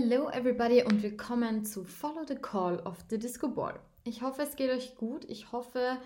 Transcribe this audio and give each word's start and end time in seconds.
Hello 0.00 0.28
everybody 0.28 0.84
und 0.84 1.02
willkommen 1.02 1.64
zu 1.64 1.82
Follow 1.82 2.24
the 2.24 2.36
Call 2.36 2.78
of 2.80 3.04
the 3.10 3.18
Disco 3.18 3.48
Ball. 3.48 3.80
Ich 4.04 4.22
hoffe, 4.22 4.42
es 4.42 4.54
geht 4.54 4.70
euch 4.70 4.94
gut. 4.94 5.24
Ich 5.24 5.50
hoffe, 5.50 5.98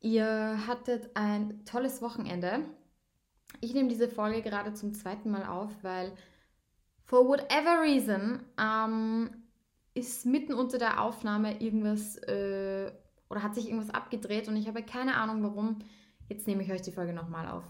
ihr 0.00 0.66
hattet 0.68 1.10
ein 1.14 1.64
tolles 1.64 2.00
Wochenende. 2.00 2.60
Ich 3.60 3.74
nehme 3.74 3.88
diese 3.88 4.08
Folge 4.08 4.40
gerade 4.40 4.72
zum 4.74 4.94
zweiten 4.94 5.32
Mal 5.32 5.44
auf, 5.46 5.72
weil 5.82 6.12
for 7.02 7.26
whatever 7.26 7.82
reason 7.82 8.40
ähm, 8.56 9.30
ist 9.94 10.26
mitten 10.26 10.54
unter 10.54 10.78
der 10.78 11.02
Aufnahme 11.02 11.60
irgendwas 11.60 12.16
äh, 12.18 12.92
oder 13.28 13.42
hat 13.42 13.56
sich 13.56 13.66
irgendwas 13.66 13.92
abgedreht 13.92 14.46
und 14.46 14.54
ich 14.56 14.68
habe 14.68 14.84
keine 14.84 15.16
Ahnung 15.16 15.42
warum. 15.42 15.80
Jetzt 16.28 16.46
nehme 16.46 16.62
ich 16.62 16.70
euch 16.70 16.82
die 16.82 16.92
Folge 16.92 17.12
nochmal 17.12 17.48
auf. 17.48 17.64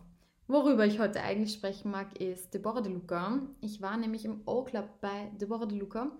Worüber 0.46 0.84
ich 0.84 0.98
heute 0.98 1.22
eigentlich 1.22 1.54
sprechen 1.54 1.90
mag, 1.90 2.20
ist 2.20 2.52
Deborah 2.52 2.82
De 2.82 2.92
Luca. 2.92 3.40
Ich 3.60 3.80
war 3.80 3.96
nämlich 3.96 4.26
im 4.26 4.42
O-Club 4.44 5.00
bei 5.00 5.30
Deborah 5.40 5.66
De 5.66 5.78
Luca. 5.78 6.10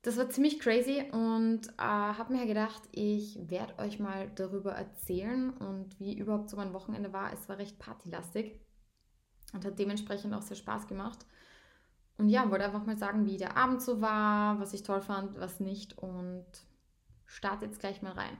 Das 0.00 0.16
war 0.16 0.30
ziemlich 0.30 0.58
crazy 0.60 1.04
und 1.12 1.66
äh, 1.78 1.82
habe 1.82 2.32
mir 2.32 2.46
gedacht, 2.46 2.82
ich 2.92 3.38
werde 3.50 3.78
euch 3.78 3.98
mal 3.98 4.30
darüber 4.36 4.72
erzählen 4.72 5.50
und 5.50 5.98
wie 5.98 6.16
überhaupt 6.16 6.48
so 6.48 6.56
mein 6.56 6.72
Wochenende 6.72 7.12
war. 7.12 7.32
Es 7.32 7.48
war 7.48 7.58
recht 7.58 7.78
partylastig 7.78 8.58
und 9.52 9.64
hat 9.64 9.78
dementsprechend 9.78 10.32
auch 10.32 10.42
sehr 10.42 10.56
Spaß 10.56 10.86
gemacht. 10.86 11.26
Und 12.18 12.30
ja, 12.30 12.50
wollte 12.50 12.64
einfach 12.64 12.86
mal 12.86 12.96
sagen, 12.96 13.26
wie 13.26 13.36
der 13.36 13.56
Abend 13.56 13.82
so 13.82 14.00
war, 14.00 14.58
was 14.60 14.72
ich 14.72 14.82
toll 14.82 15.02
fand, 15.02 15.38
was 15.38 15.60
nicht 15.60 15.98
und 15.98 16.46
starte 17.26 17.66
jetzt 17.66 17.80
gleich 17.80 18.00
mal 18.00 18.12
rein. 18.12 18.38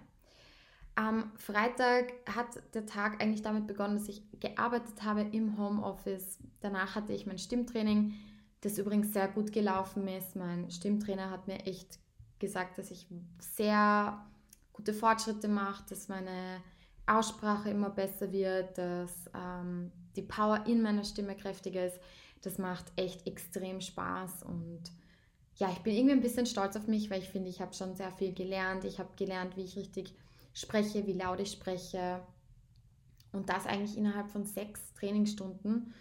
Am 0.97 1.31
Freitag 1.37 2.15
hat 2.27 2.47
der 2.75 2.87
Tag 2.87 3.23
eigentlich 3.23 3.43
damit 3.43 3.67
begonnen, 3.67 3.99
dass 3.99 4.09
ich 4.09 4.23
gearbeitet 4.41 5.05
habe 5.05 5.21
im 5.21 5.59
Homeoffice. 5.59 6.39
Danach 6.61 6.95
hatte 6.95 7.13
ich 7.13 7.27
mein 7.27 7.39
Stimmtraining, 7.39 8.15
das 8.63 8.79
übrigens 8.79 9.13
sehr 9.13 9.29
gut 9.29 9.53
gelaufen 9.53 10.09
ist. 10.09 10.37
Mein 10.37 10.71
Stimmtrainer 10.71 11.31
hat 11.31 11.47
mir 11.49 11.67
echt 11.67 11.99
gesagt, 12.39 12.79
dass 12.79 12.91
ich 12.91 13.07
sehr 13.39 14.25
gute 14.73 14.95
Fortschritte 14.95 15.49
mache, 15.49 15.85
dass 15.91 16.09
meine 16.09 16.63
Aussprache 17.07 17.69
immer 17.69 17.91
besser 17.91 18.33
wird, 18.33 18.79
dass 18.79 19.31
ähm, 19.35 19.93
die 20.17 20.23
Power 20.23 20.65
in 20.67 20.81
meiner 20.81 21.05
Stimme 21.05 21.37
kräftiger 21.37 21.87
ist. 21.87 22.01
Das 22.41 22.57
macht 22.57 22.87
echt 22.97 23.27
extrem 23.27 23.83
Spaß 23.83 24.45
und 24.45 24.83
ja, 25.57 25.71
ich 25.71 25.79
bin 25.79 25.95
irgendwie 25.95 26.15
ein 26.15 26.21
bisschen 26.21 26.47
stolz 26.47 26.77
auf 26.77 26.87
mich, 26.87 27.11
weil 27.11 27.21
ich 27.21 27.29
finde, 27.29 27.49
ich 27.49 27.61
habe 27.61 27.73
schon 27.73 27.95
sehr 27.95 28.13
viel 28.13 28.35
gelernt. 28.35 28.85
Ich 28.85 28.99
habe 28.99 29.09
gelernt, 29.17 29.57
wie 29.57 29.65
ich 29.65 29.77
richtig 29.77 30.15
spreche, 30.57 31.07
wie 31.07 31.13
laut 31.13 31.39
ich 31.39 31.53
spreche. 31.53 32.21
Und 33.33 33.51
das 33.51 33.67
eigentlich 33.67 33.97
innerhalb 33.97 34.31
von 34.31 34.45
sechs 34.45 34.95
Trainingsstunden. 34.95 35.93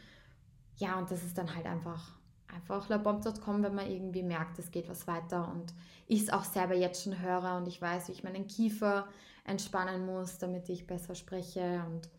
Ja, 0.77 0.97
und 0.97 1.11
das 1.11 1.23
ist 1.23 1.37
dann 1.37 1.53
halt 1.53 1.65
einfach, 1.65 2.17
einfach 2.47 2.87
labomb.com, 2.87 3.63
wenn 3.63 3.75
man 3.75 3.89
irgendwie 3.91 4.23
merkt, 4.23 4.57
es 4.57 4.71
geht 4.71 4.87
was 4.87 5.07
weiter. 5.07 5.51
Und 5.51 5.73
ich 6.07 6.21
es 6.21 6.29
auch 6.29 6.45
selber 6.45 6.73
jetzt 6.73 7.03
schon 7.03 7.19
höre 7.19 7.57
und 7.57 7.67
ich 7.67 7.81
weiß, 7.81 8.07
wie 8.07 8.13
ich 8.13 8.23
meinen 8.23 8.47
Kiefer 8.47 9.07
entspannen 9.43 10.05
muss, 10.05 10.37
damit 10.37 10.69
ich 10.69 10.87
besser 10.87 11.15
spreche. 11.15 11.83
Und 11.87 12.09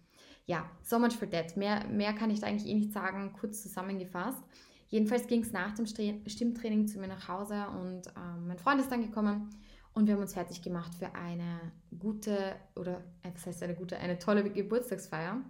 ja, 0.45 0.69
so 0.83 0.99
much 0.99 1.17
for 1.17 1.31
that. 1.31 1.57
Mehr, 1.57 1.87
mehr 1.87 2.13
kann 2.13 2.31
ich 2.31 2.41
da 2.41 2.49
eigentlich 2.49 2.71
eh 2.71 2.75
nicht 2.75 2.93
sagen, 2.93 3.33
kurz 3.33 3.63
zusammengefasst. 3.63 4.43
Jedenfalls 4.89 5.27
ging 5.27 5.41
es 5.41 5.53
nach 5.53 5.75
dem 5.75 5.87
Stimmtraining 5.87 6.87
zu 6.87 6.99
mir 6.99 7.09
nach 7.09 7.29
Hause 7.29 7.67
und 7.71 8.07
ähm, 8.09 8.47
mein 8.47 8.59
Freund 8.59 8.81
ist 8.81 8.93
dann 8.93 9.03
gekommen 9.03 9.51
und 9.97 10.07
wir 10.07 10.15
haben 10.15 10.21
uns 10.21 10.35
fertig 10.35 10.61
gemacht 10.61 10.95
für 10.95 11.15
eine 11.15 11.73
gute, 11.99 12.55
oder 12.75 13.03
was 13.23 13.47
heißt 13.47 13.63
eine 13.63 13.75
gute, 13.75 13.97
eine 13.97 14.19
tolle 14.19 14.49
Geburtstagsfeier. 14.49 15.41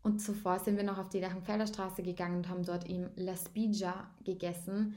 Und 0.00 0.20
zuvor 0.20 0.60
sind 0.60 0.76
wir 0.76 0.84
noch 0.84 0.98
auf 0.98 1.08
die 1.08 1.18
Lerchenfelder 1.18 1.66
Straße 1.66 2.04
gegangen 2.04 2.36
und 2.36 2.48
haben 2.48 2.62
dort 2.62 2.88
im 2.88 3.10
La 3.16 3.34
Spigia 3.34 4.08
gegessen. 4.22 4.94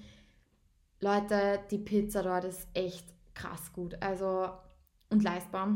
Leute, 0.99 1.59
die 1.71 1.79
Pizza 1.79 2.21
dort 2.21 2.43
ist 2.43 2.67
echt 2.75 3.07
krass 3.33 3.73
gut. 3.73 3.99
Also, 3.99 4.51
und 5.09 5.23
leistbar. 5.23 5.75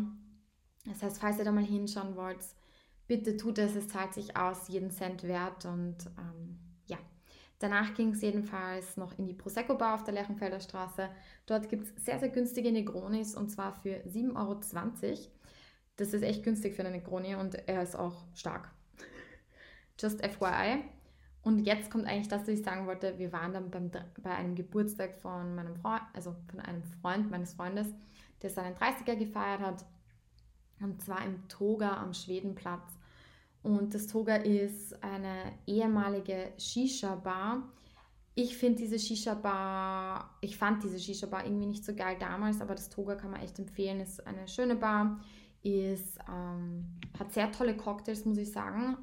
Das 0.86 1.02
heißt, 1.02 1.18
falls 1.18 1.40
ihr 1.40 1.46
da 1.46 1.52
mal 1.52 1.64
hinschauen 1.64 2.16
wollt, 2.16 2.46
bitte 3.08 3.36
tut 3.36 3.58
es, 3.58 3.76
es 3.76 3.88
zahlt 3.88 4.14
sich 4.14 4.38
aus, 4.38 4.68
jeden 4.68 4.92
Cent 4.92 5.24
wert. 5.24 5.66
Und 5.66 6.06
ähm, 6.20 6.60
Danach 7.62 7.94
ging 7.94 8.10
es 8.10 8.22
jedenfalls 8.22 8.98
noch 8.98 9.20
in 9.20 9.28
die 9.28 9.36
Prosecco 9.36 9.76
Bar 9.76 9.94
auf 9.94 10.04
der 10.04 10.16
Lerchenfelder 10.16 10.60
Straße. 10.60 11.10
Dort 11.46 11.70
gibt 11.70 11.84
es 11.84 12.06
sehr, 12.06 12.18
sehr 12.18 12.30
günstige 12.30 12.72
Negronis 12.72 13.36
und 13.36 13.50
zwar 13.50 13.74
für 13.74 13.98
7,20 14.08 14.36
Euro. 14.36 14.60
Das 15.96 16.14
ist 16.14 16.24
echt 16.24 16.44
günstig 16.44 16.76
für 16.76 16.82
eine 16.82 16.90
Negroni 16.90 17.36
und 17.36 17.54
er 17.68 17.84
ist 17.84 17.96
auch 17.96 18.24
stark. 18.34 18.72
Just 20.00 20.26
FYI. 20.26 20.84
Und 21.44 21.60
jetzt 21.60 21.92
kommt 21.92 22.08
eigentlich 22.08 22.30
das, 22.30 22.42
was 22.42 22.48
ich 22.48 22.64
sagen 22.64 22.88
wollte. 22.88 23.20
Wir 23.20 23.32
waren 23.32 23.54
dann 23.54 23.70
beim, 23.70 23.92
bei 23.92 24.32
einem 24.32 24.56
Geburtstag 24.56 25.14
von 25.14 25.54
meinem 25.54 25.76
Freund, 25.76 26.02
also 26.14 26.36
von 26.50 26.60
einem 26.62 26.82
Freund 26.84 27.30
meines 27.30 27.54
Freundes, 27.54 27.88
der 28.42 28.50
seinen 28.50 28.76
30er 28.76 29.16
gefeiert 29.16 29.62
hat. 29.62 29.86
Und 30.80 31.00
zwar 31.00 31.24
im 31.24 31.48
Toga 31.48 31.98
am 31.98 32.16
Schwedenplatz. 32.16 32.98
Und 33.64 33.94
das 33.94 34.08
Toga 34.08 34.38
ist 34.38 35.04
eine 35.04 35.54
ehemalige 35.68 36.52
Shisha-Bar. 36.58 37.70
Ich 38.34 38.58
finde 38.58 38.80
diese 38.80 38.98
Shisha-Bar, 38.98 40.38
ich 40.42 40.58
fand 40.58 40.84
diese 40.84 41.00
Shisha-Bar 41.00 41.46
irgendwie 41.46 41.68
nicht 41.68 41.86
so 41.86 41.94
geil 41.94 42.18
damals, 42.20 42.62
aber 42.62 42.74
das 42.74 42.90
Toga 42.90 43.16
kann 43.16 43.32
man 43.32 43.42
echt 43.42 43.60
empfehlen. 43.60 44.00
Ist 44.00 44.26
eine 44.26 44.48
schöne 44.48 44.76
Bar, 44.76 45.20
ist, 45.62 46.18
ähm, 46.28 47.00
hat 47.20 47.34
sehr 47.34 47.52
tolle 47.52 47.78
Cocktails, 47.78 48.26
muss 48.26 48.38
ich 48.38 48.52
sagen. 48.52 48.98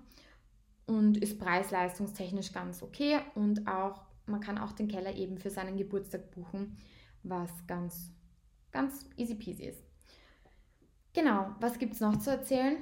Und 0.86 1.18
ist 1.18 1.38
preis-leistungstechnisch 1.38 2.52
ganz 2.52 2.82
okay. 2.82 3.20
Und 3.34 3.68
auch, 3.68 4.00
man 4.26 4.40
kann 4.40 4.58
auch 4.58 4.72
den 4.72 4.88
Keller 4.88 5.14
eben 5.14 5.38
für 5.38 5.50
seinen 5.50 5.76
Geburtstag 5.76 6.30
buchen, 6.32 6.78
was 7.22 7.50
ganz, 7.66 8.10
ganz 8.72 9.08
easy 9.16 9.34
peasy 9.34 9.64
ist. 9.64 9.84
Genau, 11.12 11.54
was 11.60 11.78
gibt 11.78 11.94
es 11.94 12.00
noch 12.00 12.16
zu 12.16 12.30
erzählen? 12.30 12.78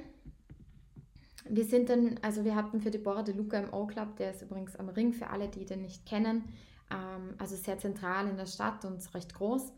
Wir 1.49 1.65
sind 1.65 1.89
dann, 1.89 2.19
also 2.21 2.43
wir 2.43 2.55
hatten 2.55 2.81
für 2.81 2.91
Deborah 2.91 3.23
De 3.23 3.35
Luca 3.35 3.57
im 3.57 3.73
O-Club, 3.73 4.15
der 4.17 4.31
ist 4.31 4.41
übrigens 4.41 4.75
am 4.75 4.89
Ring 4.89 5.13
für 5.13 5.29
alle, 5.29 5.47
die 5.47 5.65
den 5.65 5.81
nicht 5.81 6.05
kennen, 6.05 6.43
ähm, 6.91 7.35
also 7.37 7.55
sehr 7.55 7.77
zentral 7.77 8.27
in 8.27 8.37
der 8.37 8.45
Stadt 8.45 8.85
und 8.85 9.13
recht 9.13 9.33
groß. 9.33 9.73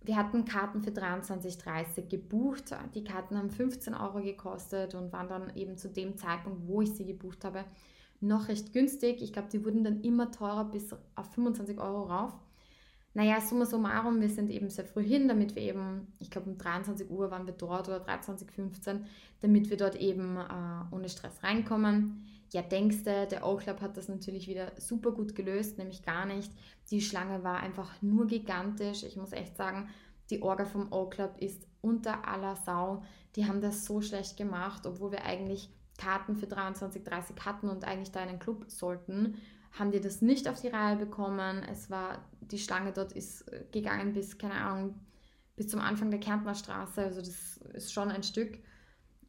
Wir 0.00 0.16
hatten 0.16 0.44
Karten 0.44 0.80
für 0.80 0.90
23,30 0.90 2.08
gebucht. 2.08 2.74
Die 2.94 3.04
Karten 3.04 3.36
haben 3.36 3.50
15 3.50 3.94
Euro 3.94 4.20
gekostet 4.20 4.94
und 4.94 5.12
waren 5.12 5.28
dann 5.28 5.56
eben 5.56 5.76
zu 5.76 5.88
dem 5.88 6.16
Zeitpunkt, 6.16 6.66
wo 6.68 6.82
ich 6.82 6.94
sie 6.94 7.04
gebucht 7.04 7.44
habe, 7.44 7.64
noch 8.20 8.48
recht 8.48 8.72
günstig. 8.72 9.22
Ich 9.22 9.32
glaube, 9.32 9.48
die 9.48 9.64
wurden 9.64 9.84
dann 9.84 10.00
immer 10.02 10.30
teurer 10.30 10.64
bis 10.64 10.94
auf 11.14 11.32
25 11.34 11.78
Euro 11.78 12.04
rauf. 12.04 12.32
Naja, 13.14 13.40
summa 13.40 13.64
summarum, 13.64 14.20
wir 14.20 14.28
sind 14.28 14.50
eben 14.50 14.68
sehr 14.70 14.84
früh 14.84 15.02
hin, 15.02 15.28
damit 15.28 15.56
wir 15.56 15.62
eben, 15.62 16.12
ich 16.18 16.30
glaube 16.30 16.50
um 16.50 16.58
23 16.58 17.10
Uhr 17.10 17.30
waren 17.30 17.46
wir 17.46 17.54
dort 17.54 17.88
oder 17.88 18.04
23.15 18.04 18.94
Uhr, 18.94 19.00
damit 19.40 19.70
wir 19.70 19.76
dort 19.76 19.96
eben 19.96 20.36
äh, 20.36 20.94
ohne 20.94 21.08
Stress 21.08 21.42
reinkommen. 21.42 22.26
Ja, 22.52 22.62
denkst 22.62 23.04
du, 23.04 23.26
der 23.26 23.46
O-Club 23.46 23.80
hat 23.80 23.96
das 23.96 24.08
natürlich 24.08 24.46
wieder 24.48 24.72
super 24.78 25.12
gut 25.12 25.34
gelöst, 25.34 25.78
nämlich 25.78 26.02
gar 26.02 26.26
nicht. 26.26 26.52
Die 26.90 27.00
Schlange 27.00 27.44
war 27.44 27.60
einfach 27.60 28.00
nur 28.00 28.26
gigantisch. 28.26 29.02
Ich 29.02 29.16
muss 29.16 29.32
echt 29.32 29.56
sagen, 29.56 29.88
die 30.30 30.42
Orga 30.42 30.64
vom 30.64 30.92
O-Club 30.92 31.36
ist 31.40 31.66
unter 31.80 32.26
aller 32.26 32.56
Sau. 32.56 33.02
Die 33.36 33.46
haben 33.46 33.60
das 33.60 33.84
so 33.84 34.00
schlecht 34.00 34.36
gemacht, 34.36 34.86
obwohl 34.86 35.12
wir 35.12 35.24
eigentlich 35.24 35.70
Karten 35.98 36.36
für 36.36 36.46
23.30 36.46 37.44
hatten 37.44 37.68
und 37.68 37.84
eigentlich 37.84 38.12
da 38.12 38.20
einen 38.20 38.38
Club 38.38 38.64
sollten 38.68 39.36
haben 39.72 39.90
die 39.90 40.00
das 40.00 40.22
nicht 40.22 40.48
auf 40.48 40.60
die 40.60 40.68
Reihe 40.68 40.96
bekommen. 40.96 41.62
Es 41.70 41.90
war, 41.90 42.24
die 42.50 42.58
Schlange 42.58 42.92
dort 42.92 43.12
ist 43.12 43.42
äh, 43.52 43.64
gegangen 43.72 44.12
bis, 44.12 44.38
keine 44.38 44.54
Ahnung, 44.54 44.94
bis 45.56 45.68
zum 45.68 45.80
Anfang 45.80 46.10
der 46.10 46.20
Kärntner 46.20 46.54
Straße. 46.54 47.02
Also 47.02 47.20
das 47.20 47.58
ist 47.74 47.92
schon 47.92 48.10
ein 48.10 48.22
Stück. 48.22 48.58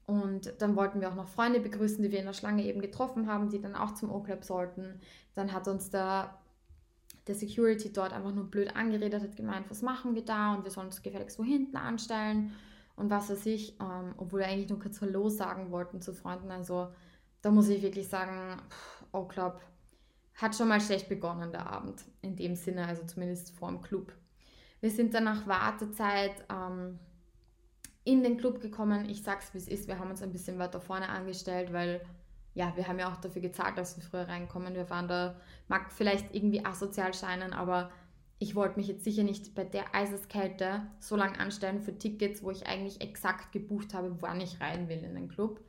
Und 0.05 0.53
dann 0.57 0.75
wollten 0.75 1.01
wir 1.01 1.09
auch 1.09 1.15
noch 1.15 1.27
Freunde 1.27 1.59
begrüßen, 1.59 2.01
die 2.01 2.11
wir 2.11 2.19
in 2.19 2.25
der 2.25 2.33
Schlange 2.33 2.65
eben 2.65 2.81
getroffen 2.81 3.27
haben, 3.27 3.49
die 3.49 3.61
dann 3.61 3.75
auch 3.75 3.93
zum 3.93 4.11
O-Club 4.11 4.43
sollten. 4.43 4.99
Dann 5.35 5.53
hat 5.53 5.67
uns 5.67 5.91
der, 5.91 6.35
der 7.27 7.35
Security 7.35 7.93
dort 7.93 8.11
einfach 8.11 8.33
nur 8.33 8.45
blöd 8.45 8.75
angeredet, 8.75 9.21
hat 9.21 9.35
gemeint, 9.35 9.69
was 9.69 9.83
machen 9.83 10.15
wir 10.15 10.25
da 10.25 10.55
und 10.55 10.63
wir 10.63 10.71
sollen 10.71 10.87
uns 10.87 11.03
gefälligst 11.03 11.37
wo 11.37 11.43
hinten 11.43 11.77
anstellen 11.77 12.53
und 12.95 13.11
was 13.11 13.29
weiß 13.29 13.45
ich. 13.45 13.79
Ähm, 13.79 14.15
obwohl 14.17 14.39
wir 14.39 14.47
eigentlich 14.47 14.69
nur 14.69 14.79
kurz 14.79 14.99
Hallo 14.99 15.29
sagen 15.29 15.69
wollten 15.69 16.01
zu 16.01 16.13
Freunden. 16.13 16.49
Also 16.49 16.87
da 17.43 17.51
muss 17.51 17.69
ich 17.69 17.83
wirklich 17.83 18.07
sagen, 18.07 18.59
O-Club 19.11 19.61
hat 20.41 20.55
schon 20.55 20.67
mal 20.67 20.81
schlecht 20.81 21.09
begonnen, 21.09 21.51
der 21.51 21.67
Abend. 21.67 22.03
In 22.21 22.35
dem 22.35 22.55
Sinne, 22.55 22.87
also 22.87 23.05
zumindest 23.05 23.51
vor 23.55 23.69
dem 23.69 23.81
Club. 23.81 24.13
Wir 24.81 24.91
sind 24.91 25.13
dann 25.13 25.25
nach 25.25 25.47
Wartezeit 25.47 26.45
ähm, 26.49 26.99
in 28.05 28.23
den 28.23 28.37
Club 28.37 28.61
gekommen. 28.61 29.09
Ich 29.09 29.23
sag's 29.23 29.53
wie 29.53 29.57
es 29.57 29.67
ist, 29.67 29.87
wir 29.87 29.99
haben 29.99 30.09
uns 30.09 30.21
ein 30.21 30.31
bisschen 30.31 30.57
weiter 30.57 30.79
vorne 30.79 31.09
angestellt, 31.09 31.73
weil 31.73 32.01
ja, 32.53 32.75
wir 32.75 32.87
haben 32.87 32.99
ja 32.99 33.11
auch 33.11 33.17
dafür 33.17 33.41
gezahlt, 33.41 33.77
dass 33.77 33.97
wir 33.97 34.03
früher 34.03 34.27
reinkommen. 34.27 34.73
Wir 34.73 34.89
waren 34.89 35.07
da, 35.07 35.35
mag 35.67 35.91
vielleicht 35.91 36.33
irgendwie 36.33 36.65
asozial 36.65 37.13
scheinen, 37.13 37.53
aber 37.53 37.91
ich 38.39 38.55
wollte 38.55 38.79
mich 38.79 38.87
jetzt 38.87 39.03
sicher 39.03 39.23
nicht 39.23 39.53
bei 39.53 39.65
der 39.65 39.93
Eiseskälte 39.93 40.81
so 40.99 41.15
lange 41.15 41.39
anstellen 41.39 41.81
für 41.81 41.97
Tickets, 41.97 42.41
wo 42.41 42.51
ich 42.51 42.65
eigentlich 42.65 43.01
exakt 43.01 43.51
gebucht 43.51 43.93
habe, 43.93 44.21
wann 44.21 44.41
ich 44.41 44.61
rein 44.61 44.87
will 44.87 45.03
in 45.03 45.15
den 45.15 45.27
Club. 45.27 45.59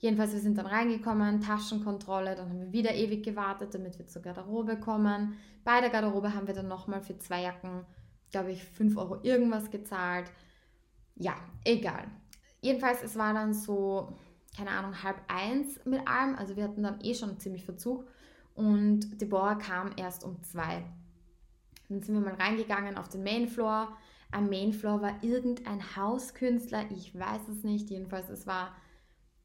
Jedenfalls, 0.00 0.32
wir 0.32 0.40
sind 0.40 0.56
dann 0.56 0.66
reingekommen, 0.66 1.42
Taschenkontrolle, 1.42 2.34
dann 2.34 2.48
haben 2.48 2.60
wir 2.60 2.72
wieder 2.72 2.94
ewig 2.94 3.22
gewartet, 3.22 3.74
damit 3.74 3.98
wir 3.98 4.06
zur 4.06 4.22
Garderobe 4.22 4.80
kommen. 4.80 5.36
Bei 5.62 5.80
der 5.80 5.90
Garderobe 5.90 6.34
haben 6.34 6.46
wir 6.46 6.54
dann 6.54 6.68
nochmal 6.68 7.02
für 7.02 7.18
zwei 7.18 7.42
Jacken, 7.42 7.84
glaube 8.30 8.50
ich, 8.50 8.64
5 8.64 8.96
Euro 8.96 9.18
irgendwas 9.22 9.70
gezahlt. 9.70 10.30
Ja, 11.16 11.34
egal. 11.64 12.06
Jedenfalls, 12.62 13.02
es 13.02 13.16
war 13.16 13.34
dann 13.34 13.52
so, 13.52 14.16
keine 14.56 14.70
Ahnung, 14.70 15.02
halb 15.02 15.20
eins 15.28 15.78
mit 15.84 16.08
allem. 16.08 16.34
Also 16.34 16.56
wir 16.56 16.64
hatten 16.64 16.82
dann 16.82 17.00
eh 17.02 17.14
schon 17.14 17.38
ziemlich 17.38 17.64
Verzug. 17.66 18.06
Und 18.54 19.20
Deborah 19.20 19.56
kam 19.56 19.92
erst 19.96 20.24
um 20.24 20.42
zwei. 20.42 20.82
Dann 21.90 22.02
sind 22.02 22.14
wir 22.14 22.22
mal 22.22 22.40
reingegangen 22.40 22.96
auf 22.96 23.08
den 23.08 23.22
Mainfloor. 23.22 23.94
Am 24.30 24.48
Mainfloor 24.48 25.02
war 25.02 25.22
irgendein 25.22 25.96
Hauskünstler, 25.96 26.90
ich 26.90 27.18
weiß 27.18 27.48
es 27.48 27.64
nicht. 27.64 27.90
Jedenfalls, 27.90 28.30
es 28.30 28.46
war, 28.46 28.74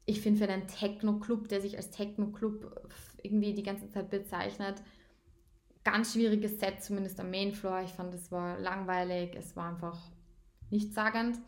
ich 0.06 0.22
finde, 0.22 0.46
für 0.46 0.52
einen 0.52 0.68
Techno-Club, 0.68 1.48
der 1.48 1.62
sich 1.62 1.78
als 1.78 1.90
Techno-Club 1.92 2.90
irgendwie 3.24 3.54
die 3.54 3.64
ganze 3.64 3.90
Zeit 3.90 4.10
bezeichnet, 4.10 4.82
ganz 5.84 6.14
schwieriges 6.14 6.60
Set, 6.60 6.84
zumindest 6.84 7.20
am 7.20 7.32
Mainfloor. 7.32 7.82
Ich 7.82 7.92
fand, 7.92 8.14
es 8.14 8.32
war 8.32 8.60
langweilig, 8.60 9.36
es 9.36 9.56
war 9.56 9.70
einfach 9.70 10.00
nichtssagend. 10.70 11.40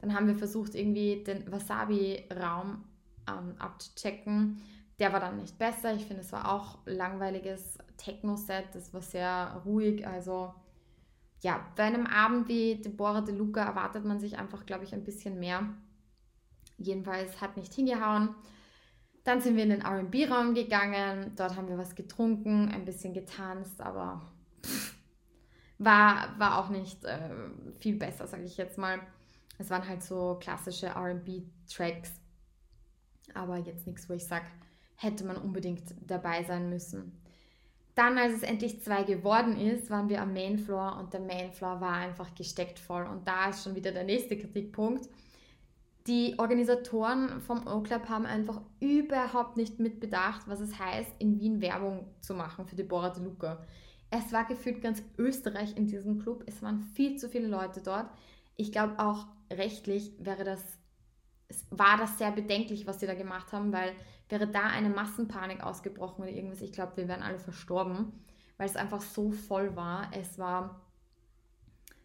Dann 0.00 0.14
haben 0.14 0.26
wir 0.26 0.34
versucht, 0.34 0.74
irgendwie 0.74 1.22
den 1.22 1.50
Wasabi-Raum 1.50 2.84
ähm, 3.28 3.54
abzuchecken. 3.58 4.60
Der 4.98 5.12
war 5.12 5.20
dann 5.20 5.36
nicht 5.36 5.58
besser. 5.58 5.94
Ich 5.94 6.06
finde, 6.06 6.22
es 6.22 6.32
war 6.32 6.52
auch 6.52 6.78
langweiliges 6.86 7.78
Techno-Set. 7.96 8.66
Das 8.74 8.92
war 8.92 9.02
sehr 9.02 9.62
ruhig. 9.64 10.06
Also 10.06 10.52
ja, 11.40 11.64
bei 11.76 11.84
einem 11.84 12.06
Abend 12.06 12.48
wie 12.48 12.76
Deborah 12.76 13.20
De 13.20 13.34
Luca 13.34 13.62
erwartet 13.62 14.04
man 14.04 14.20
sich 14.20 14.38
einfach, 14.38 14.66
glaube 14.66 14.84
ich, 14.84 14.94
ein 14.94 15.04
bisschen 15.04 15.38
mehr. 15.38 15.68
Jedenfalls 16.78 17.40
hat 17.40 17.56
nicht 17.56 17.72
hingehauen. 17.74 18.34
Dann 19.24 19.40
sind 19.40 19.56
wir 19.56 19.62
in 19.62 19.70
den 19.70 19.86
RB-Raum 19.86 20.54
gegangen. 20.54 21.32
Dort 21.36 21.56
haben 21.56 21.68
wir 21.68 21.78
was 21.78 21.94
getrunken, 21.94 22.68
ein 22.68 22.84
bisschen 22.84 23.14
getanzt, 23.14 23.80
aber 23.80 24.22
pff, 24.64 24.94
war, 25.78 26.38
war 26.38 26.58
auch 26.58 26.70
nicht 26.70 27.04
äh, 27.04 27.30
viel 27.78 27.96
besser, 27.96 28.26
sage 28.26 28.44
ich 28.44 28.56
jetzt 28.56 28.78
mal. 28.78 29.00
Es 29.58 29.70
waren 29.70 29.86
halt 29.86 30.02
so 30.02 30.38
klassische 30.40 30.88
RB-Tracks, 30.96 32.12
aber 33.34 33.58
jetzt 33.58 33.86
nichts, 33.86 34.08
wo 34.08 34.14
ich 34.14 34.24
sage, 34.24 34.46
hätte 34.96 35.24
man 35.24 35.36
unbedingt 35.36 35.94
dabei 36.06 36.42
sein 36.44 36.68
müssen. 36.68 37.22
Dann, 37.94 38.16
als 38.16 38.34
es 38.34 38.42
endlich 38.42 38.82
zwei 38.82 39.02
geworden 39.02 39.56
ist, 39.60 39.90
waren 39.90 40.08
wir 40.08 40.22
am 40.22 40.32
Mainfloor 40.32 40.96
und 40.98 41.12
der 41.12 41.20
Mainfloor 41.20 41.80
war 41.80 41.92
einfach 41.92 42.34
gesteckt 42.34 42.78
voll. 42.78 43.06
Und 43.06 43.28
da 43.28 43.50
ist 43.50 43.64
schon 43.64 43.74
wieder 43.74 43.92
der 43.92 44.04
nächste 44.04 44.38
Kritikpunkt. 44.38 45.08
Die 46.06 46.34
Organisatoren 46.38 47.40
vom 47.40 47.66
O-Club 47.66 48.08
haben 48.08 48.26
einfach 48.26 48.60
überhaupt 48.80 49.56
nicht 49.56 49.78
mitbedacht, 49.78 50.42
was 50.46 50.60
es 50.60 50.78
heißt, 50.78 51.12
in 51.18 51.38
Wien 51.38 51.60
Werbung 51.60 52.08
zu 52.20 52.34
machen 52.34 52.66
für 52.66 52.74
Deborah 52.74 53.10
De 53.10 53.22
Luca. 53.22 53.64
Es 54.10 54.32
war 54.32 54.44
gefühlt 54.44 54.82
ganz 54.82 55.02
Österreich 55.16 55.76
in 55.76 55.86
diesem 55.86 56.20
Club. 56.20 56.42
Es 56.46 56.60
waren 56.60 56.80
viel 56.80 57.16
zu 57.16 57.28
viele 57.28 57.46
Leute 57.46 57.80
dort. 57.80 58.10
Ich 58.56 58.72
glaube 58.72 58.98
auch 58.98 59.26
rechtlich 59.52 60.12
wäre 60.18 60.44
das, 60.44 60.62
war 61.70 61.96
das 61.98 62.18
sehr 62.18 62.32
bedenklich, 62.32 62.86
was 62.86 63.00
sie 63.00 63.06
da 63.06 63.14
gemacht 63.14 63.52
haben, 63.52 63.72
weil 63.72 63.92
wäre 64.28 64.48
da 64.48 64.66
eine 64.66 64.88
Massenpanik 64.88 65.62
ausgebrochen 65.62 66.22
oder 66.22 66.32
irgendwas, 66.32 66.62
ich 66.62 66.72
glaube, 66.72 66.96
wir 66.96 67.06
wären 67.06 67.22
alle 67.22 67.38
verstorben, 67.38 68.12
weil 68.56 68.66
es 68.66 68.76
einfach 68.76 69.02
so 69.02 69.30
voll 69.30 69.76
war. 69.76 70.10
Es 70.12 70.38
war, 70.38 70.80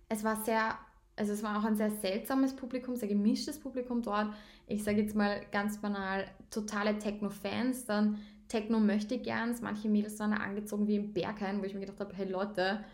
es 0.09 0.23
war 0.23 0.43
sehr, 0.43 0.77
also 1.17 1.33
es 1.33 1.43
war 1.43 1.59
auch 1.59 1.65
ein 1.65 1.75
sehr 1.75 1.91
seltsames 1.91 2.55
Publikum, 2.55 2.95
sehr 2.95 3.09
gemischtes 3.09 3.59
Publikum 3.59 4.01
dort. 4.01 4.33
Ich 4.67 4.83
sage 4.83 5.01
jetzt 5.01 5.15
mal 5.15 5.41
ganz 5.51 5.79
banal, 5.79 6.25
totale 6.49 6.97
Techno-Fans, 6.97 7.85
dann 7.85 8.19
Techno 8.47 8.79
möchte 8.79 9.17
gern, 9.17 9.53
manche 9.61 9.89
Mädels 9.89 10.19
waren 10.19 10.33
angezogen 10.33 10.87
wie 10.87 10.95
im 10.95 11.13
Berghain, 11.13 11.59
wo 11.59 11.65
ich 11.65 11.73
mir 11.73 11.81
gedacht 11.81 11.99
habe, 11.99 12.15
hey 12.15 12.29
Leute, 12.29 12.85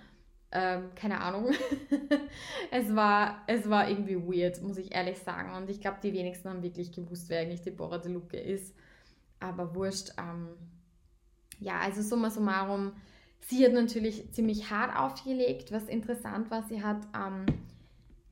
ähm, 0.51 0.89
keine 0.95 1.21
Ahnung. 1.21 1.51
es, 2.71 2.95
war, 2.95 3.43
es 3.45 3.69
war 3.69 3.87
irgendwie 3.87 4.17
weird, 4.17 4.61
muss 4.63 4.77
ich 4.77 4.95
ehrlich 4.95 5.19
sagen. 5.19 5.55
Und 5.55 5.69
ich 5.69 5.81
glaube, 5.81 5.97
die 6.01 6.13
wenigsten 6.13 6.49
haben 6.49 6.63
wirklich 6.63 6.91
gewusst, 6.91 7.29
wer 7.29 7.41
eigentlich 7.41 7.61
Deborah 7.61 7.99
De 7.99 8.11
Luca 8.11 8.37
ist 8.37 8.73
aber 9.43 9.75
wurscht. 9.75 10.13
Ähm, 10.17 10.49
ja, 11.59 11.79
also 11.79 12.01
summa 12.01 12.29
summarum, 12.29 12.93
sie 13.41 13.65
hat 13.65 13.73
natürlich 13.73 14.31
ziemlich 14.31 14.71
hart 14.71 14.97
aufgelegt. 14.97 15.71
Was 15.71 15.83
interessant 15.83 16.49
war, 16.49 16.63
sie 16.63 16.81
hat 16.81 17.05
ähm, 17.15 17.45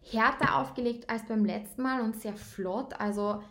härter 0.02 0.58
aufgelegt 0.58 1.10
als 1.10 1.26
beim 1.26 1.46
letzten 1.46 1.84
Mal 1.84 2.02
und 2.02 2.16
sehr 2.16 2.36
flott. 2.36 3.00
Also 3.00 3.42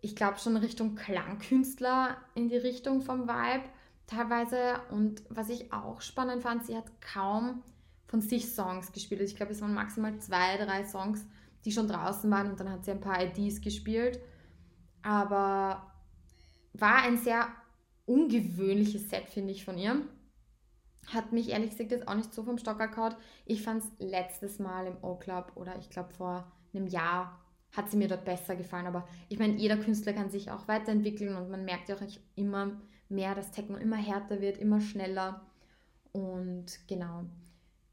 ich 0.00 0.14
glaube 0.14 0.38
schon 0.38 0.56
Richtung 0.56 0.94
Klangkünstler 0.94 2.16
in 2.34 2.48
die 2.48 2.56
Richtung 2.56 3.02
vom 3.02 3.28
Vibe 3.28 3.64
teilweise. 4.06 4.80
Und 4.90 5.22
was 5.28 5.48
ich 5.48 5.72
auch 5.72 6.00
spannend 6.00 6.42
fand, 6.42 6.64
sie 6.64 6.76
hat 6.76 6.86
kaum 7.00 7.62
von 8.06 8.20
sich 8.20 8.52
Songs 8.52 8.92
gespielt. 8.92 9.20
Also 9.20 9.32
ich 9.32 9.36
glaube, 9.36 9.52
es 9.52 9.60
waren 9.60 9.74
maximal 9.74 10.18
zwei, 10.18 10.56
drei 10.56 10.84
Songs, 10.84 11.26
die 11.64 11.72
schon 11.72 11.88
draußen 11.88 12.30
waren 12.30 12.50
und 12.50 12.60
dann 12.60 12.70
hat 12.70 12.84
sie 12.84 12.92
ein 12.92 13.00
paar 13.00 13.22
IDs 13.22 13.60
gespielt. 13.60 14.20
Aber 15.02 15.92
war 16.72 17.02
ein 17.02 17.18
sehr 17.18 17.48
ungewöhnliches 18.06 19.10
Set, 19.10 19.28
finde 19.28 19.52
ich, 19.52 19.64
von 19.64 19.76
ihr. 19.76 20.02
Hat 21.12 21.32
mich 21.32 21.50
ehrlich 21.50 21.70
gesagt 21.70 21.90
jetzt 21.90 22.06
auch 22.08 22.14
nicht 22.14 22.34
so 22.34 22.42
vom 22.42 22.58
Stocker 22.58 22.88
gehauen. 22.88 23.14
Ich 23.46 23.62
fand 23.62 23.82
es 23.82 23.90
letztes 23.98 24.58
Mal 24.58 24.86
im 24.86 24.96
O-Club 25.02 25.52
oder 25.54 25.76
ich 25.78 25.90
glaube 25.90 26.12
vor 26.12 26.50
einem 26.74 26.86
Jahr 26.86 27.40
hat 27.72 27.90
sie 27.90 27.96
mir 27.96 28.08
dort 28.08 28.24
besser 28.24 28.56
gefallen. 28.56 28.86
Aber 28.86 29.06
ich 29.28 29.38
meine, 29.38 29.54
jeder 29.54 29.76
Künstler 29.76 30.12
kann 30.12 30.30
sich 30.30 30.50
auch 30.50 30.68
weiterentwickeln 30.68 31.36
und 31.36 31.50
man 31.50 31.64
merkt 31.64 31.88
ja 31.88 31.96
auch 31.96 32.02
immer 32.34 32.72
mehr, 33.08 33.34
dass 33.34 33.50
Techno 33.50 33.76
immer 33.76 33.96
härter 33.96 34.40
wird, 34.40 34.58
immer 34.58 34.80
schneller. 34.80 35.46
Und 36.12 36.66
genau. 36.86 37.24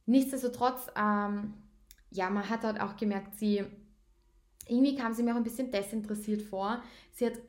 Nichtsdestotrotz, 0.05 0.87
ähm, 0.95 1.53
ja, 2.11 2.29
man 2.29 2.49
hat 2.49 2.63
dort 2.63 2.79
auch 2.79 2.95
gemerkt, 2.95 3.37
sie, 3.37 3.63
irgendwie 4.67 4.95
kam 4.95 5.13
sie 5.13 5.23
mir 5.23 5.33
auch 5.33 5.37
ein 5.37 5.43
bisschen 5.43 5.71
desinteressiert 5.71 6.41
vor. 6.41 6.81
Sie 7.11 7.25
hat 7.25 7.39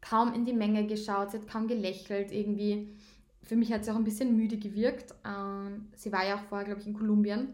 kaum 0.00 0.32
in 0.32 0.44
die 0.44 0.52
Menge 0.52 0.86
geschaut, 0.86 1.30
sie 1.30 1.38
hat 1.38 1.48
kaum 1.48 1.68
gelächelt 1.68 2.32
irgendwie. 2.32 2.96
Für 3.42 3.56
mich 3.56 3.72
hat 3.72 3.84
sie 3.84 3.90
auch 3.90 3.96
ein 3.96 4.04
bisschen 4.04 4.36
müde 4.36 4.58
gewirkt. 4.58 5.14
Ähm, 5.24 5.88
sie 5.96 6.12
war 6.12 6.26
ja 6.26 6.36
auch 6.36 6.44
vorher, 6.44 6.66
glaube 6.66 6.80
ich, 6.80 6.86
in 6.86 6.94
Kolumbien 6.94 7.48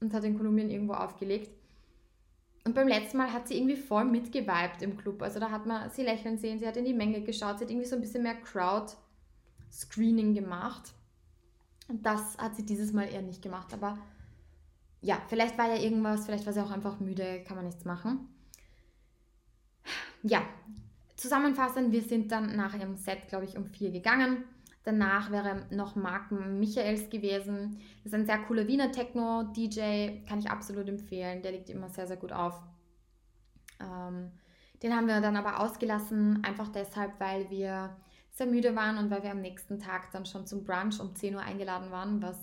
und 0.00 0.12
hat 0.12 0.24
in 0.24 0.36
Kolumbien 0.36 0.70
irgendwo 0.70 0.94
aufgelegt. 0.94 1.50
Und 2.64 2.74
beim 2.74 2.88
letzten 2.88 3.16
Mal 3.16 3.32
hat 3.32 3.48
sie 3.48 3.56
irgendwie 3.56 3.76
voll 3.76 4.04
mitgeweibt 4.04 4.82
im 4.82 4.96
Club. 4.96 5.22
Also 5.22 5.40
da 5.40 5.50
hat 5.50 5.66
man 5.66 5.90
sie 5.90 6.02
lächeln 6.02 6.38
sehen, 6.38 6.58
sie 6.58 6.66
hat 6.66 6.76
in 6.76 6.84
die 6.84 6.94
Menge 6.94 7.22
geschaut, 7.22 7.58
sie 7.58 7.64
hat 7.64 7.70
irgendwie 7.70 7.88
so 7.88 7.96
ein 7.96 8.00
bisschen 8.00 8.22
mehr 8.22 8.36
Crowd-Screening 8.36 10.34
gemacht. 10.34 10.92
Und 11.88 12.06
das 12.06 12.38
hat 12.38 12.54
sie 12.56 12.64
dieses 12.64 12.92
Mal 12.92 13.08
eher 13.08 13.22
nicht 13.22 13.42
gemacht. 13.42 13.74
Aber 13.74 13.98
ja, 15.00 15.20
vielleicht 15.28 15.58
war 15.58 15.68
ja 15.68 15.82
irgendwas, 15.82 16.26
vielleicht 16.26 16.46
war 16.46 16.52
sie 16.52 16.62
auch 16.62 16.70
einfach 16.70 17.00
müde, 17.00 17.42
kann 17.46 17.56
man 17.56 17.66
nichts 17.66 17.84
machen. 17.84 18.28
Ja, 20.22 20.42
Zusammenfassend, 21.22 21.92
wir 21.92 22.02
sind 22.02 22.32
dann 22.32 22.56
nach 22.56 22.74
ihrem 22.74 22.96
Set, 22.96 23.28
glaube 23.28 23.44
ich, 23.44 23.56
um 23.56 23.64
vier 23.66 23.92
gegangen. 23.92 24.42
Danach 24.84 25.30
wäre 25.30 25.66
noch 25.70 25.94
Mark 25.94 26.32
Michaels 26.32 27.08
gewesen. 27.08 27.80
Das 28.02 28.12
ist 28.12 28.14
ein 28.14 28.26
sehr 28.26 28.38
cooler 28.38 28.66
Wiener 28.66 28.90
Techno-DJ, 28.90 30.24
kann 30.28 30.40
ich 30.40 30.50
absolut 30.50 30.88
empfehlen. 30.88 31.42
Der 31.42 31.52
liegt 31.52 31.70
immer 31.70 31.88
sehr, 31.88 32.08
sehr 32.08 32.16
gut 32.16 32.32
auf. 32.32 32.60
Ähm, 33.80 34.32
den 34.82 34.96
haben 34.96 35.06
wir 35.06 35.20
dann 35.20 35.36
aber 35.36 35.60
ausgelassen, 35.60 36.42
einfach 36.42 36.68
deshalb, 36.68 37.20
weil 37.20 37.48
wir 37.50 37.96
sehr 38.32 38.46
müde 38.46 38.74
waren 38.74 38.98
und 38.98 39.10
weil 39.10 39.22
wir 39.22 39.30
am 39.30 39.40
nächsten 39.40 39.78
Tag 39.78 40.10
dann 40.10 40.26
schon 40.26 40.46
zum 40.46 40.64
Brunch 40.64 40.98
um 41.00 41.14
10 41.14 41.36
Uhr 41.36 41.42
eingeladen 41.42 41.90
waren, 41.92 42.20
was 42.20 42.36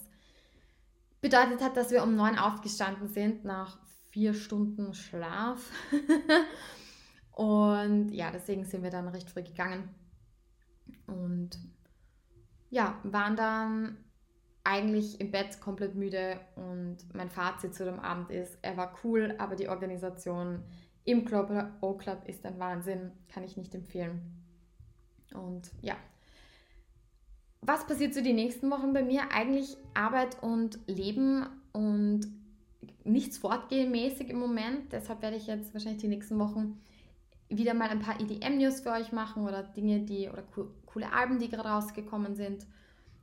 bedeutet 1.19 1.61
hat, 1.61 1.75
dass 1.75 1.91
wir 1.91 2.03
um 2.03 2.15
9 2.15 2.35
Uhr 2.35 2.45
aufgestanden 2.45 3.09
sind 3.09 3.43
nach 3.43 3.77
vier 4.11 4.33
Stunden 4.33 4.93
Schlaf. 4.93 5.69
Und 7.31 8.11
ja, 8.11 8.31
deswegen 8.31 8.65
sind 8.65 8.83
wir 8.83 8.89
dann 8.89 9.07
recht 9.07 9.29
früh 9.29 9.43
gegangen. 9.43 9.89
Und 11.07 11.57
ja, 12.69 12.99
waren 13.03 13.35
dann 13.35 13.97
eigentlich 14.63 15.19
im 15.19 15.31
Bett 15.31 15.59
komplett 15.61 15.95
müde 15.95 16.39
und 16.55 16.97
mein 17.13 17.29
Fazit 17.29 17.73
zu 17.73 17.85
dem 17.85 17.99
Abend 17.99 18.29
ist, 18.29 18.57
er 18.61 18.77
war 18.77 18.93
cool, 19.03 19.33
aber 19.37 19.55
die 19.55 19.69
Organisation 19.69 20.63
im 21.05 21.25
Club 21.25 21.51
O-Club 21.81 22.23
ist 22.27 22.45
ein 22.45 22.59
Wahnsinn, 22.59 23.11
kann 23.29 23.43
ich 23.43 23.57
nicht 23.57 23.73
empfehlen. 23.73 24.21
Und 25.33 25.71
ja, 25.81 25.95
was 27.61 27.85
passiert 27.87 28.13
so 28.13 28.21
die 28.21 28.33
nächsten 28.33 28.69
Wochen 28.69 28.93
bei 28.93 29.03
mir? 29.03 29.31
Eigentlich 29.31 29.77
Arbeit 29.93 30.41
und 30.41 30.79
Leben 30.87 31.45
und 31.73 32.27
nichts 33.03 33.37
fortgehenmäßig 33.37 34.29
im 34.29 34.39
Moment. 34.39 34.91
Deshalb 34.91 35.21
werde 35.21 35.37
ich 35.37 35.47
jetzt 35.47 35.73
wahrscheinlich 35.73 36.01
die 36.01 36.07
nächsten 36.07 36.39
Wochen 36.39 36.79
wieder 37.49 37.73
mal 37.73 37.89
ein 37.89 37.99
paar 37.99 38.19
EDM-News 38.19 38.81
für 38.81 38.91
euch 38.91 39.11
machen 39.11 39.43
oder 39.43 39.63
Dinge, 39.63 40.01
die 40.01 40.29
oder 40.29 40.43
co 40.43 40.67
coole 40.85 41.11
Alben, 41.11 41.39
die 41.39 41.49
gerade 41.49 41.69
rausgekommen 41.69 42.35
sind. 42.35 42.65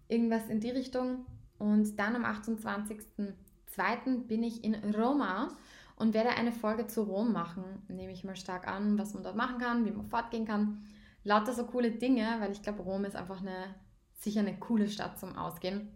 Irgendwas 0.09 0.49
in 0.49 0.61
die 0.61 0.71
Richtung. 0.71 1.26
Und 1.59 1.99
dann 1.99 2.14
am 2.14 2.25
28.02. 2.25 4.26
bin 4.26 4.42
ich 4.42 4.62
in 4.62 4.75
Roma 4.95 5.49
und 5.97 6.14
werde 6.14 6.30
eine 6.30 6.52
Folge 6.52 6.87
zu 6.87 7.02
Rom 7.02 7.33
machen. 7.33 7.64
Nehme 7.88 8.12
ich 8.12 8.23
mal 8.23 8.37
stark 8.37 8.68
an, 8.68 8.99
was 8.99 9.14
man 9.14 9.23
dort 9.23 9.37
machen 9.37 9.59
kann, 9.59 9.85
wie 9.85 9.90
man 9.90 10.06
fortgehen 10.06 10.47
kann. 10.47 10.85
Lauter 11.25 11.54
so 11.54 11.64
coole 11.64 11.90
Dinge, 11.90 12.37
weil 12.38 12.52
ich 12.52 12.62
glaube, 12.62 12.83
Rom 12.83 13.04
ist 13.04 13.16
einfach 13.16 13.40
eine 13.40 13.75
sicher 14.18 14.40
eine 14.40 14.59
coole 14.59 14.88
Stadt 14.88 15.18
zum 15.18 15.37
Ausgehen. 15.37 15.88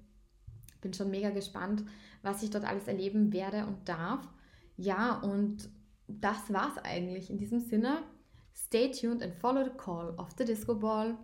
Bin 0.80 0.94
schon 0.94 1.10
mega 1.10 1.30
gespannt, 1.30 1.84
was 2.22 2.42
ich 2.42 2.50
dort 2.50 2.64
alles 2.64 2.88
erleben 2.88 3.32
werde 3.32 3.66
und 3.66 3.88
darf. 3.88 4.26
Ja, 4.76 5.20
und 5.20 5.68
das 6.08 6.52
war's 6.52 6.78
eigentlich. 6.78 7.30
In 7.30 7.38
diesem 7.38 7.60
Sinne 7.60 8.02
Stay 8.52 8.92
tuned 8.92 9.22
and 9.22 9.34
follow 9.36 9.64
the 9.64 9.70
call 9.70 10.14
of 10.18 10.36
the 10.36 10.44
disco 10.44 10.74
ball. 10.74 11.16